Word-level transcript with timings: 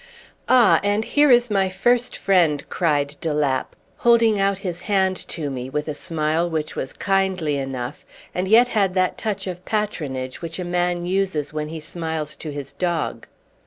"Ah! 0.49 0.79
and 0.83 1.05
here 1.05 1.29
is 1.29 1.51
my 1.51 1.69
first 1.69 2.17
friend," 2.17 2.67
cried 2.69 3.17
de 3.21 3.31
Lapp, 3.31 3.75
holding 3.97 4.39
out 4.39 4.57
his 4.65 4.79
hand 4.89 5.15
to 5.27 5.51
me 5.51 5.69
with 5.69 5.87
a 5.87 5.93
smile 5.93 6.49
which 6.49 6.75
was 6.75 6.91
kindly 6.91 7.55
enough, 7.55 8.03
and 8.33 8.47
yet 8.47 8.69
had 8.69 8.95
that 8.95 9.15
touch 9.15 9.45
of 9.45 9.63
patronage 9.63 10.41
which 10.41 10.57
a 10.57 10.63
man 10.63 11.05
uses 11.05 11.53
when 11.53 11.67
he 11.67 11.79
smiles 11.79 12.35
to 12.35 12.49
his 12.49 12.73
dog. 12.73 13.27